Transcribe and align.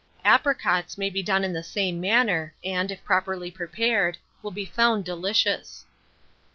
Apricots 0.25 0.97
may 0.97 1.11
be 1.11 1.21
done 1.21 1.43
in 1.43 1.53
the 1.53 1.61
same 1.61 2.01
manner, 2.01 2.55
and, 2.63 2.89
if 2.89 3.03
properly 3.03 3.51
prepared, 3.51 4.17
will 4.41 4.49
be 4.49 4.65
found 4.65 5.05
delicious. 5.05 5.85